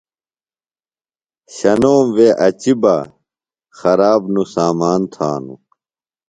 شنوم 1.55 2.05
وے 2.15 2.27
اچیۡ 2.47 2.77
بہ، 2.81 2.95
خراب 3.77 4.21
نوۡ 4.33 4.47
سامان 4.53 5.01
تھانوۡ 5.13 5.59